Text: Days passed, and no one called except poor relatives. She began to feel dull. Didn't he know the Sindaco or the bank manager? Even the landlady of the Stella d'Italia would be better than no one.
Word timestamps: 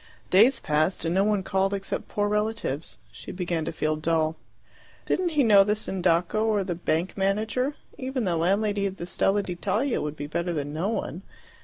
Days 0.31 0.59
passed, 0.59 1.05
and 1.05 1.13
no 1.13 1.23
one 1.23 1.43
called 1.43 1.75
except 1.75 2.07
poor 2.07 2.27
relatives. 2.27 2.97
She 3.11 3.31
began 3.31 3.65
to 3.65 3.71
feel 3.71 3.95
dull. 3.95 4.35
Didn't 5.05 5.29
he 5.37 5.43
know 5.43 5.63
the 5.63 5.75
Sindaco 5.75 6.43
or 6.43 6.63
the 6.63 6.73
bank 6.73 7.15
manager? 7.15 7.75
Even 7.99 8.23
the 8.23 8.35
landlady 8.35 8.87
of 8.87 8.97
the 8.97 9.05
Stella 9.05 9.43
d'Italia 9.43 10.01
would 10.01 10.15
be 10.15 10.25
better 10.25 10.53
than 10.53 10.73
no 10.73 10.89
one. 10.89 11.21